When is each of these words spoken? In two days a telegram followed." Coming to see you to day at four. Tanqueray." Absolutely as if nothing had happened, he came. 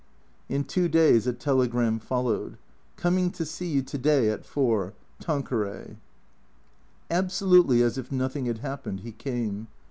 In 0.49 0.63
two 0.63 0.89
days 0.89 1.27
a 1.27 1.31
telegram 1.33 1.99
followed." 1.99 2.57
Coming 3.03 3.29
to 3.33 3.45
see 3.45 3.67
you 3.67 3.81
to 3.83 3.97
day 3.99 4.31
at 4.31 4.43
four. 4.43 4.93
Tanqueray." 5.19 5.95
Absolutely 7.11 7.83
as 7.83 7.99
if 7.99 8.11
nothing 8.11 8.47
had 8.47 8.57
happened, 8.57 9.01
he 9.01 9.11
came. 9.11 9.67